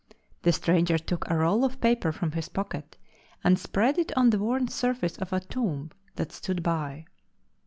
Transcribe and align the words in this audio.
The 0.41 0.51
stranger 0.51 0.97
took 0.97 1.29
a 1.29 1.37
roll 1.37 1.63
of 1.63 1.79
paper 1.79 2.11
from 2.11 2.31
his 2.31 2.49
pocket, 2.49 2.97
and 3.43 3.59
spread 3.59 3.99
it 3.99 4.11
on 4.17 4.31
the 4.31 4.39
worn 4.39 4.67
surface 4.67 5.15
of 5.19 5.31
a 5.31 5.39
tomb 5.41 5.91
that 6.15 6.31
stood 6.31 6.63
by. 6.63 7.05